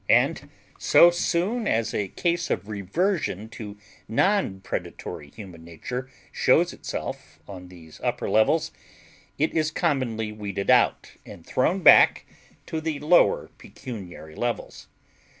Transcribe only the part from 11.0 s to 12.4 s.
and thrown back